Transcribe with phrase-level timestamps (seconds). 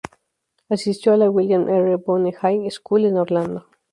[0.67, 1.95] Asistió a la William R.
[1.97, 3.67] Boone High School en Orlando.